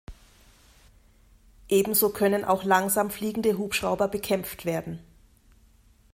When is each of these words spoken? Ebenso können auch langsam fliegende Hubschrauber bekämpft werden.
Ebenso 1.69 2.09
können 2.09 2.43
auch 2.43 2.63
langsam 2.63 3.11
fliegende 3.11 3.59
Hubschrauber 3.59 4.07
bekämpft 4.07 4.65
werden. 4.65 4.97